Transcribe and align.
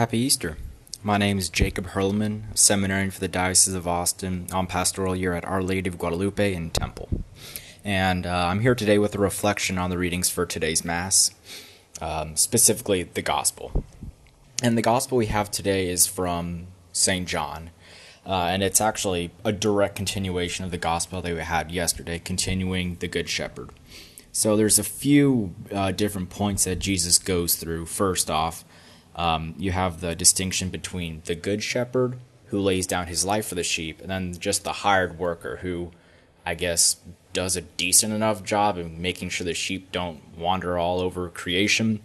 Happy 0.00 0.16
Easter. 0.16 0.56
My 1.02 1.18
name 1.18 1.36
is 1.36 1.50
Jacob 1.50 1.88
Hurlman, 1.88 2.56
seminarian 2.56 3.10
for 3.10 3.20
the 3.20 3.28
Diocese 3.28 3.74
of 3.74 3.86
Austin 3.86 4.46
on 4.50 4.66
pastoral 4.66 5.14
year 5.14 5.34
at 5.34 5.44
Our 5.44 5.62
Lady 5.62 5.90
of 5.90 5.98
Guadalupe 5.98 6.54
in 6.54 6.70
Temple. 6.70 7.10
And 7.84 8.24
uh, 8.24 8.46
I'm 8.46 8.60
here 8.60 8.74
today 8.74 8.96
with 8.96 9.14
a 9.14 9.18
reflection 9.18 9.76
on 9.76 9.90
the 9.90 9.98
readings 9.98 10.30
for 10.30 10.46
today's 10.46 10.86
Mass, 10.86 11.32
um, 12.00 12.34
specifically 12.34 13.02
the 13.02 13.20
Gospel. 13.20 13.84
And 14.62 14.78
the 14.78 14.80
Gospel 14.80 15.18
we 15.18 15.26
have 15.26 15.50
today 15.50 15.90
is 15.90 16.06
from 16.06 16.68
St. 16.94 17.28
John. 17.28 17.68
Uh, 18.24 18.44
and 18.44 18.62
it's 18.62 18.80
actually 18.80 19.32
a 19.44 19.52
direct 19.52 19.96
continuation 19.96 20.64
of 20.64 20.70
the 20.70 20.78
Gospel 20.78 21.20
that 21.20 21.34
we 21.34 21.40
had 21.40 21.70
yesterday, 21.70 22.18
continuing 22.18 22.96
the 23.00 23.08
Good 23.08 23.28
Shepherd. 23.28 23.68
So 24.32 24.56
there's 24.56 24.78
a 24.78 24.84
few 24.84 25.54
uh, 25.70 25.92
different 25.92 26.30
points 26.30 26.64
that 26.64 26.78
Jesus 26.78 27.18
goes 27.18 27.56
through. 27.56 27.84
First 27.84 28.30
off, 28.30 28.64
um, 29.16 29.54
you 29.58 29.72
have 29.72 30.00
the 30.00 30.14
distinction 30.14 30.70
between 30.70 31.22
the 31.24 31.34
good 31.34 31.62
shepherd 31.62 32.18
who 32.46 32.58
lays 32.58 32.86
down 32.86 33.06
his 33.06 33.24
life 33.24 33.46
for 33.48 33.54
the 33.54 33.62
sheep, 33.62 34.00
and 34.00 34.10
then 34.10 34.34
just 34.34 34.64
the 34.64 34.72
hired 34.72 35.18
worker 35.18 35.58
who, 35.58 35.90
I 36.44 36.54
guess, 36.54 36.96
does 37.32 37.56
a 37.56 37.60
decent 37.60 38.12
enough 38.12 38.42
job 38.42 38.76
in 38.76 39.00
making 39.00 39.28
sure 39.28 39.44
the 39.44 39.54
sheep 39.54 39.92
don't 39.92 40.36
wander 40.36 40.76
all 40.76 41.00
over 41.00 41.28
creation. 41.28 42.00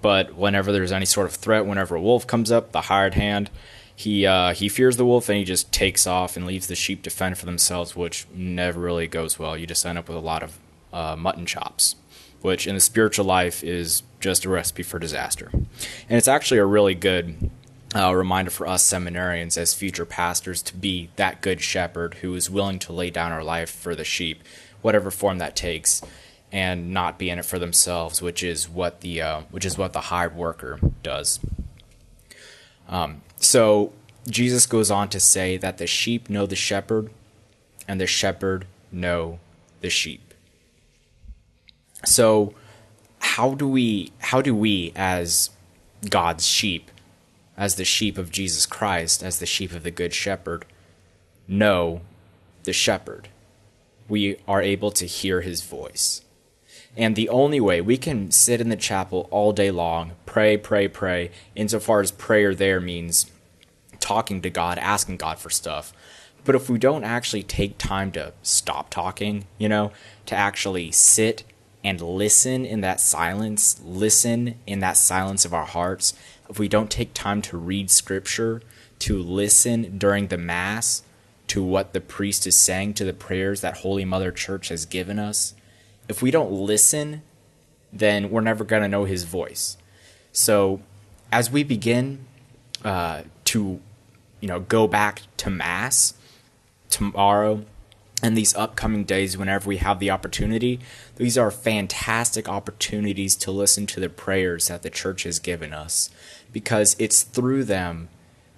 But 0.00 0.34
whenever 0.34 0.72
there's 0.72 0.92
any 0.92 1.04
sort 1.04 1.26
of 1.26 1.34
threat, 1.34 1.66
whenever 1.66 1.96
a 1.96 2.00
wolf 2.00 2.26
comes 2.26 2.50
up, 2.50 2.72
the 2.72 2.82
hired 2.82 3.14
hand, 3.14 3.50
he 3.94 4.24
uh, 4.24 4.54
he 4.54 4.70
fears 4.70 4.96
the 4.96 5.04
wolf 5.04 5.28
and 5.28 5.36
he 5.36 5.44
just 5.44 5.70
takes 5.70 6.06
off 6.06 6.34
and 6.36 6.46
leaves 6.46 6.66
the 6.66 6.74
sheep 6.74 7.02
to 7.02 7.10
fend 7.10 7.36
for 7.36 7.44
themselves, 7.44 7.94
which 7.94 8.26
never 8.32 8.80
really 8.80 9.06
goes 9.06 9.38
well. 9.38 9.56
You 9.56 9.66
just 9.66 9.84
end 9.84 9.98
up 9.98 10.08
with 10.08 10.16
a 10.16 10.20
lot 10.20 10.42
of 10.42 10.58
uh, 10.94 11.16
mutton 11.16 11.44
chops 11.44 11.96
which 12.42 12.66
in 12.66 12.74
the 12.74 12.80
spiritual 12.80 13.24
life 13.24 13.62
is 13.62 14.02
just 14.20 14.44
a 14.44 14.48
recipe 14.48 14.82
for 14.82 14.98
disaster. 14.98 15.50
And 15.52 16.18
it's 16.18 16.28
actually 16.28 16.58
a 16.58 16.66
really 16.66 16.94
good 16.94 17.50
uh, 17.94 18.14
reminder 18.14 18.50
for 18.50 18.66
us 18.66 18.86
seminarians 18.86 19.58
as 19.58 19.74
future 19.74 20.04
pastors 20.04 20.62
to 20.62 20.76
be 20.76 21.10
that 21.16 21.40
good 21.40 21.60
shepherd 21.60 22.14
who 22.14 22.34
is 22.34 22.48
willing 22.48 22.78
to 22.80 22.92
lay 22.92 23.10
down 23.10 23.32
our 23.32 23.42
life 23.42 23.70
for 23.70 23.94
the 23.94 24.04
sheep, 24.04 24.42
whatever 24.80 25.10
form 25.10 25.38
that 25.38 25.56
takes, 25.56 26.02
and 26.52 26.92
not 26.92 27.18
be 27.18 27.30
in 27.30 27.38
it 27.38 27.44
for 27.44 27.58
themselves, 27.58 28.22
which 28.22 28.42
is 28.42 28.68
what 28.68 29.00
the 29.00 29.20
uh, 29.20 29.40
which 29.50 29.64
is 29.64 29.76
what 29.76 29.92
the 29.92 30.02
hired 30.02 30.36
worker 30.36 30.78
does. 31.02 31.40
Um, 32.88 33.22
so 33.36 33.92
Jesus 34.28 34.66
goes 34.66 34.90
on 34.90 35.08
to 35.08 35.20
say 35.20 35.56
that 35.56 35.78
the 35.78 35.86
sheep 35.86 36.28
know 36.28 36.46
the 36.46 36.56
shepherd, 36.56 37.10
and 37.88 38.00
the 38.00 38.06
shepherd 38.06 38.66
know 38.92 39.40
the 39.80 39.90
sheep. 39.90 40.34
So 42.04 42.54
how 43.36 43.54
do 43.54 43.68
we 43.68 44.10
how 44.18 44.42
do 44.42 44.52
we 44.54 44.92
as 44.96 45.50
God's 46.08 46.44
sheep, 46.44 46.90
as 47.56 47.76
the 47.76 47.84
sheep 47.84 48.18
of 48.18 48.32
Jesus 48.32 48.66
Christ, 48.66 49.22
as 49.22 49.38
the 49.38 49.46
sheep 49.46 49.70
of 49.72 49.84
the 49.84 49.92
good 49.92 50.12
shepherd, 50.12 50.64
know 51.46 52.00
the 52.64 52.72
shepherd? 52.72 53.28
We 54.08 54.38
are 54.48 54.60
able 54.60 54.90
to 54.90 55.06
hear 55.06 55.42
his 55.42 55.62
voice. 55.62 56.22
And 56.96 57.14
the 57.14 57.28
only 57.28 57.60
way 57.60 57.80
we 57.80 57.96
can 57.96 58.32
sit 58.32 58.60
in 58.60 58.68
the 58.68 58.74
chapel 58.74 59.28
all 59.30 59.52
day 59.52 59.70
long, 59.70 60.12
pray, 60.26 60.56
pray, 60.56 60.88
pray, 60.88 61.30
insofar 61.54 62.00
as 62.00 62.10
prayer 62.10 62.52
there 62.52 62.80
means 62.80 63.30
talking 64.00 64.42
to 64.42 64.50
God, 64.50 64.76
asking 64.78 65.18
God 65.18 65.38
for 65.38 65.50
stuff. 65.50 65.92
But 66.44 66.56
if 66.56 66.68
we 66.68 66.78
don't 66.78 67.04
actually 67.04 67.44
take 67.44 67.78
time 67.78 68.10
to 68.12 68.32
stop 68.42 68.90
talking, 68.90 69.46
you 69.56 69.68
know, 69.68 69.92
to 70.26 70.34
actually 70.34 70.90
sit 70.90 71.44
and 71.82 72.00
listen 72.00 72.64
in 72.64 72.80
that 72.82 73.00
silence, 73.00 73.80
listen 73.84 74.56
in 74.66 74.80
that 74.80 74.96
silence 74.96 75.44
of 75.44 75.54
our 75.54 75.66
hearts, 75.66 76.14
if 76.48 76.58
we 76.58 76.68
don't 76.68 76.90
take 76.90 77.14
time 77.14 77.40
to 77.42 77.56
read 77.56 77.90
scripture, 77.90 78.60
to 78.98 79.18
listen 79.18 79.96
during 79.96 80.28
the 80.28 80.36
Mass 80.38 81.02
to 81.46 81.62
what 81.62 81.94
the 81.94 82.00
priest 82.00 82.46
is 82.46 82.54
saying 82.54 82.94
to 82.94 83.04
the 83.04 83.12
prayers 83.12 83.60
that 83.60 83.78
Holy 83.78 84.04
Mother 84.04 84.30
Church 84.30 84.68
has 84.68 84.84
given 84.84 85.18
us, 85.18 85.54
if 86.08 86.22
we 86.22 86.30
don't 86.30 86.52
listen, 86.52 87.22
then 87.92 88.30
we're 88.30 88.40
never 88.40 88.64
going 88.64 88.82
to 88.82 88.88
know 88.88 89.04
his 89.04 89.24
voice. 89.24 89.76
So 90.32 90.80
as 91.32 91.50
we 91.50 91.64
begin 91.64 92.26
uh, 92.84 93.22
to, 93.46 93.80
you 94.40 94.48
know, 94.48 94.60
go 94.60 94.86
back 94.86 95.22
to 95.38 95.50
Mass 95.50 96.14
tomorrow, 96.88 97.64
and 98.22 98.36
these 98.36 98.54
upcoming 98.54 99.04
days, 99.04 99.38
whenever 99.38 99.68
we 99.68 99.78
have 99.78 99.98
the 99.98 100.10
opportunity, 100.10 100.80
these 101.16 101.38
are 101.38 101.50
fantastic 101.50 102.48
opportunities 102.48 103.34
to 103.36 103.50
listen 103.50 103.86
to 103.86 104.00
the 104.00 104.08
prayers 104.08 104.68
that 104.68 104.82
the 104.82 104.90
church 104.90 105.22
has 105.22 105.38
given 105.38 105.72
us 105.72 106.10
because 106.52 106.96
it's 106.98 107.22
through 107.22 107.64
them 107.64 108.08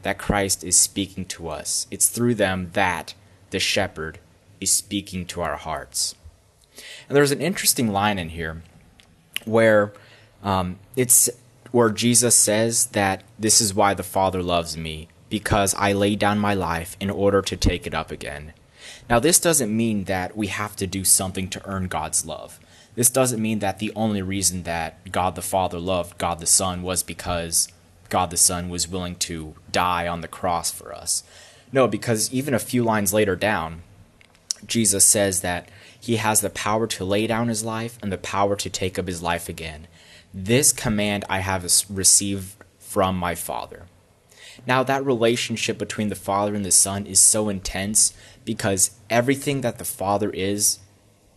that 0.03 0.19
Christ 0.19 0.65
is 0.65 0.79
speaking 0.79 1.25
to 1.27 1.49
us. 1.49 1.87
It's 1.91 2.09
through 2.09 2.35
them 2.35 2.71
that 2.73 3.15
the 3.51 3.61
shepherd 3.61 4.19
is 4.61 4.71
speaking 4.73 5.27
to 5.27 5.43
our 5.43 5.57
hearts. 5.57 6.15
And 7.09 7.17
there's 7.17 7.31
an 7.31 7.41
interesting 7.41 7.93
line 7.93 8.19
in 8.19 8.31
here 8.31 8.63
where 9.45 9.93
um, 10.43 10.79
it's 10.97 11.31
where 11.71 11.91
Jesus 11.91 12.35
says 12.35 12.87
that 12.87 13.23
this 13.39 13.61
is 13.61 13.75
why 13.75 13.95
the 13.95 14.03
Father 14.03 14.43
loves 14.43 14.77
me 14.77 15.09
because 15.31 15.75
I 15.77 15.93
lay 15.93 16.17
down 16.17 16.39
my 16.39 16.55
life 16.55 16.97
in 17.01 17.11
order 17.11 17.41
to 17.43 17.57
take 17.57 17.87
it 17.87 17.95
up 17.95 18.11
again. 18.11 18.53
Now, 19.09 19.19
this 19.19 19.41
doesn't 19.41 19.75
mean 19.75 20.05
that 20.05 20.37
we 20.37 20.49
have 20.49 20.77
to 20.77 20.87
do 20.87 21.05
something 21.05 21.49
to 21.49 21.67
earn 21.67 21.89
God's 21.89 22.25
love. 22.27 22.59
This 22.95 23.11
doesn't 23.11 23.41
mean 23.41 23.61
that 23.61 23.79
the 23.79 23.93
only 23.97 24.23
reason 24.23 24.65
that 24.65 25.11
God 25.11 25.35
the 25.35 25.43
Father 25.43 25.79
loved 25.79 26.19
God 26.19 26.41
the 26.41 26.47
Son 26.47 26.83
was 26.83 27.03
because 27.03 27.69
God 28.11 28.31
the 28.31 28.37
Son 28.37 28.69
was 28.69 28.89
willing 28.89 29.17
to 29.17 29.55
die 29.71 30.07
on 30.07 30.21
the 30.21 30.29
cross 30.29 30.71
for 30.71 30.95
us. 30.95 31.25
No, 31.73 31.89
because 31.89 32.33
even 32.33 32.53
a 32.53 32.59
few 32.59 32.85
lines 32.85 33.15
later 33.15 33.35
down, 33.35 33.83
Jesus 34.67 35.05
says 35.07 35.41
that 35.41 35.71
he 35.99 36.17
has 36.17 36.41
the 36.41 36.51
power 36.51 36.87
to 36.89 37.05
lay 37.05 37.27
down 37.27 37.49
his 37.49 37.65
life 37.65 37.99
and 38.03 38.13
the 38.13 38.19
power 38.19 38.57
to 38.57 38.69
take 38.69 38.99
up 38.99 39.07
his 39.07 39.23
life 39.23 39.49
again. 39.49 39.87
This 40.35 40.73
command 40.73 41.25
I 41.29 41.39
have 41.39 41.65
received 41.89 42.57
from 42.79 43.17
my 43.17 43.35
Father. 43.35 43.87
Now, 44.67 44.83
that 44.83 45.05
relationship 45.05 45.79
between 45.79 46.09
the 46.09 46.15
Father 46.15 46.55
and 46.55 46.65
the 46.65 46.71
Son 46.71 47.07
is 47.07 47.21
so 47.21 47.49
intense 47.49 48.13
because 48.45 48.93
everything 49.09 49.61
that 49.63 49.79
the 49.79 49.85
Father 49.85 50.31
is, 50.31 50.79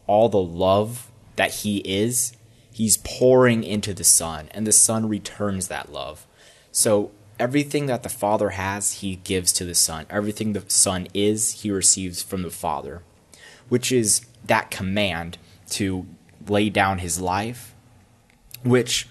all 0.08 0.30
the 0.30 0.38
love 0.38 1.12
that 1.36 1.52
He 1.52 1.78
is, 1.80 2.36
He's 2.72 2.98
pouring 2.98 3.64
into 3.64 3.94
the 3.94 4.04
Son, 4.04 4.50
and 4.52 4.68
the 4.68 4.74
Son 4.74 5.08
returns 5.08 5.70
that 5.70 5.92
love. 5.92 6.28
So, 6.72 7.12
everything 7.40 7.86
that 7.86 8.04
the 8.04 8.10
Father 8.10 8.50
has, 8.50 8.94
He 8.94 9.16
gives 9.18 9.54
to 9.54 9.66
the 9.66 9.76
Son. 9.76 10.06
Everything 10.10 10.54
the 10.54 10.64
Son 10.68 11.08
is, 11.14 11.62
He 11.62 11.72
receives 11.72 12.22
from 12.22 12.42
the 12.42 12.52
Father, 12.52 13.02
which 13.70 13.92
is 13.92 14.26
that 14.44 14.72
command 14.72 15.38
to 15.72 16.06
lay 16.48 16.70
down 16.70 17.00
His 17.00 17.22
life, 17.22 17.74
which 18.64 19.08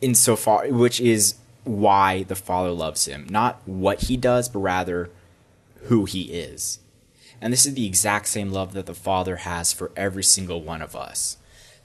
insofar 0.00 0.68
which 0.68 1.00
is 1.00 1.34
why 1.66 2.22
the 2.22 2.34
Father 2.34 2.70
loves 2.70 3.06
him. 3.06 3.26
Not 3.30 3.60
what 3.66 4.02
he 4.02 4.16
does, 4.16 4.48
but 4.48 4.60
rather 4.60 5.10
who 5.84 6.04
he 6.04 6.22
is. 6.32 6.80
And 7.40 7.52
this 7.52 7.66
is 7.66 7.74
the 7.74 7.86
exact 7.86 8.28
same 8.28 8.50
love 8.50 8.72
that 8.72 8.86
the 8.86 8.94
Father 8.94 9.36
has 9.36 9.72
for 9.72 9.92
every 9.96 10.24
single 10.24 10.62
one 10.62 10.80
of 10.80 10.96
us. 10.96 11.36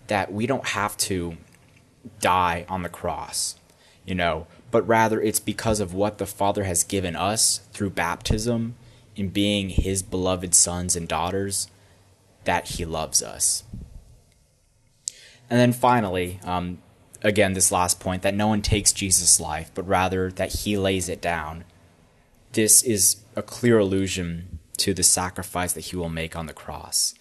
That 0.07 0.31
we 0.31 0.47
don't 0.47 0.69
have 0.69 0.95
to 0.97 1.37
die 2.19 2.65
on 2.69 2.83
the 2.83 2.89
cross, 2.89 3.55
you 4.05 4.15
know, 4.15 4.47
but 4.71 4.87
rather 4.87 5.21
it's 5.21 5.39
because 5.39 5.79
of 5.79 5.93
what 5.93 6.17
the 6.17 6.25
Father 6.25 6.63
has 6.63 6.83
given 6.83 7.15
us 7.15 7.61
through 7.73 7.91
baptism 7.91 8.75
in 9.15 9.29
being 9.29 9.69
his 9.69 10.01
beloved 10.01 10.55
sons 10.55 10.95
and 10.95 11.07
daughters 11.07 11.67
that 12.45 12.69
he 12.69 12.85
loves 12.85 13.21
us. 13.21 13.63
And 15.49 15.59
then 15.59 15.73
finally, 15.73 16.39
um, 16.43 16.79
again, 17.21 17.53
this 17.53 17.71
last 17.71 17.99
point 17.99 18.21
that 18.23 18.33
no 18.33 18.47
one 18.47 18.61
takes 18.61 18.91
Jesus' 18.91 19.39
life, 19.39 19.71
but 19.73 19.87
rather 19.87 20.31
that 20.31 20.53
he 20.61 20.77
lays 20.77 21.09
it 21.09 21.21
down. 21.21 21.63
This 22.53 22.83
is 22.83 23.21
a 23.35 23.41
clear 23.41 23.79
allusion 23.79 24.59
to 24.77 24.93
the 24.93 25.03
sacrifice 25.03 25.73
that 25.73 25.85
he 25.85 25.95
will 25.95 26.09
make 26.09 26.35
on 26.35 26.47
the 26.47 26.53
cross. 26.53 27.13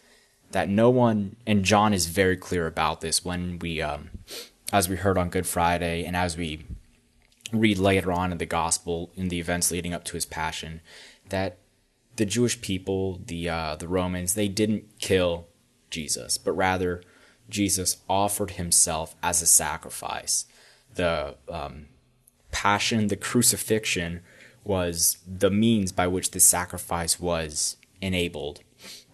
That 0.51 0.69
no 0.69 0.91
one, 0.91 1.37
and 1.47 1.65
John 1.65 1.93
is 1.93 2.07
very 2.07 2.37
clear 2.37 2.67
about 2.67 3.01
this 3.01 3.25
when 3.25 3.59
we, 3.59 3.81
um, 3.81 4.11
as 4.73 4.89
we 4.89 4.97
heard 4.97 5.19
on 5.19 5.31
Good 5.31 5.47
Friday, 5.47 6.05
and 6.05 6.17
as 6.17 6.37
we 6.37 6.65
read 7.53 7.79
later 7.79 8.13
on 8.13 8.33
in 8.33 8.39
the 8.39 8.47
gospel 8.47 9.11
in 9.15 9.29
the 9.29 9.39
events 9.39 9.71
leading 9.71 9.95
up 9.95 10.05
to 10.05 10.15
his 10.15 10.27
passion, 10.27 10.81
that 11.29 11.59
the 12.17 12.27
Jewish 12.27 12.61
people, 12.61 13.21
the 13.25 13.49
uh, 13.49 13.77
the 13.77 13.89
Romans, 13.89 14.35
they 14.35 14.49
didn't 14.49 14.99
kill 14.99 15.47
Jesus, 15.91 16.39
but 16.39 16.53
rather 16.53 17.03
Jesus 17.51 17.99
offered 18.09 18.53
himself 18.53 19.15
as 19.23 19.43
a 19.43 19.47
sacrifice. 19.47 20.47
The 20.95 21.37
um, 21.49 21.87
passion, 22.51 23.09
the 23.09 23.17
crucifixion, 23.17 24.21
was 24.65 25.19
the 25.27 25.51
means 25.51 25.93
by 25.93 26.07
which 26.07 26.31
the 26.31 26.41
sacrifice 26.41 27.19
was 27.19 27.77
enabled, 28.01 28.61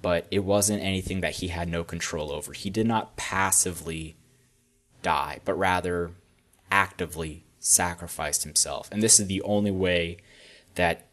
but 0.02 0.26
it 0.30 0.40
wasn't 0.44 0.82
anything 0.82 1.20
that 1.20 1.36
he 1.36 1.48
had 1.48 1.68
no 1.68 1.84
control 1.84 2.32
over. 2.32 2.52
He 2.52 2.70
did 2.70 2.86
not 2.86 3.16
passively 3.16 4.16
die, 5.02 5.40
but 5.44 5.54
rather 5.54 6.12
actively 6.70 7.44
sacrificed 7.58 8.44
himself. 8.44 8.88
And 8.92 9.02
this 9.02 9.20
is 9.20 9.26
the 9.26 9.42
only 9.42 9.70
way 9.70 10.18
that 10.74 11.06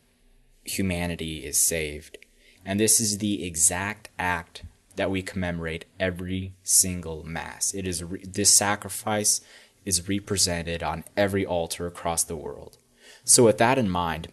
humanity 0.64 1.46
is 1.46 1.60
saved. 1.60 2.18
And 2.66 2.80
this 2.80 3.00
is 3.00 3.18
the 3.18 3.46
exact 3.46 4.10
act 4.18 4.64
that 4.96 5.12
we 5.12 5.22
commemorate 5.22 5.86
every 6.00 6.54
single 6.64 7.24
mass. 7.24 7.74
It 7.74 7.88
is 7.88 8.04
re- 8.04 8.24
this 8.26 8.52
sacrifice 8.52 9.42
is 9.86 10.08
represented 10.08 10.84
on 10.84 11.04
every 11.18 11.46
altar 11.46 11.88
across 11.88 12.24
the 12.24 12.36
world. 12.36 12.78
So 13.24 13.46
with 13.46 13.58
that 13.58 13.78
in 13.78 13.90
mind, 13.90 14.30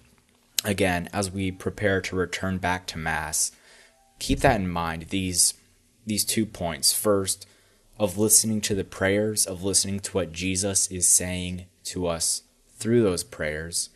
again, 0.65 1.09
as 1.13 1.31
we 1.31 1.51
prepare 1.51 2.01
to 2.03 2.17
return 2.17 2.59
back 2.59 2.87
to 2.89 2.99
mass, 2.99 3.53
keep 4.19 4.41
that 4.41 4.61
in 4.61 4.69
mind 4.69 5.05
these 5.09 5.55
these 6.07 6.25
two 6.25 6.47
points. 6.47 6.93
First, 6.93 7.47
of 7.99 8.17
listening 8.17 8.61
to 8.63 8.75
the 8.75 8.85
prayers, 8.85 9.47
of 9.47 9.63
listening 9.63 10.01
to 10.01 10.13
what 10.13 10.33
Jesus 10.33 10.91
is 10.91 11.07
saying 11.07 11.67
to 11.85 12.07
us 12.07 12.43
through 12.79 13.03
those 13.03 13.23
prayers, 13.23 13.91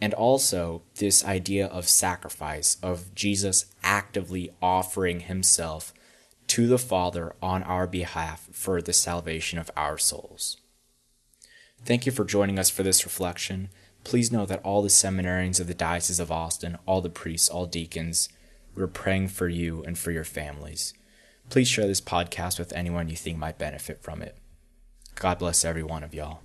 and 0.00 0.12
also 0.12 0.82
this 0.96 1.24
idea 1.24 1.66
of 1.66 1.88
sacrifice, 1.88 2.76
of 2.82 3.14
Jesus 3.14 3.66
actively 3.82 4.50
offering 4.60 5.20
himself 5.20 5.94
to 6.48 6.66
the 6.66 6.78
Father 6.78 7.34
on 7.42 7.62
our 7.62 7.86
behalf 7.86 8.48
for 8.52 8.80
the 8.80 8.92
salvation 8.92 9.58
of 9.58 9.70
our 9.76 9.98
souls. 9.98 10.58
Thank 11.84 12.06
you 12.06 12.12
for 12.12 12.24
joining 12.24 12.58
us 12.58 12.70
for 12.70 12.82
this 12.82 13.04
reflection. 13.04 13.68
Please 14.04 14.32
know 14.32 14.46
that 14.46 14.62
all 14.62 14.82
the 14.82 14.88
seminarians 14.88 15.60
of 15.60 15.66
the 15.66 15.74
Diocese 15.74 16.20
of 16.20 16.32
Austin, 16.32 16.78
all 16.86 17.00
the 17.00 17.10
priests, 17.10 17.48
all 17.48 17.66
deacons, 17.66 18.28
we're 18.74 18.86
praying 18.86 19.28
for 19.28 19.48
you 19.48 19.82
and 19.84 19.98
for 19.98 20.10
your 20.10 20.24
families. 20.24 20.94
Please 21.50 21.68
share 21.68 21.86
this 21.86 22.00
podcast 22.00 22.58
with 22.58 22.72
anyone 22.72 23.08
you 23.08 23.16
think 23.16 23.38
might 23.38 23.58
benefit 23.58 24.02
from 24.02 24.22
it. 24.22 24.36
God 25.14 25.38
bless 25.38 25.64
every 25.64 25.82
one 25.82 26.02
of 26.02 26.14
y'all. 26.14 26.40